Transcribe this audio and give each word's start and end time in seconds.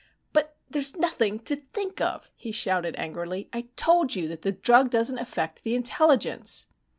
"But 0.33 0.55
there's 0.67 0.95
nothing 0.95 1.37
to 1.41 1.55
think 1.55 2.01
of!" 2.01 2.31
he 2.35 2.51
shouted 2.51 2.95
angrily. 2.97 3.49
"I 3.53 3.67
told 3.75 4.15
you 4.15 4.27
that 4.29 4.41
the 4.41 4.51
drug 4.51 4.89
doesn't 4.89 5.19
affect 5.19 5.61
the 5.61 5.75
intelligence!" 5.75 6.65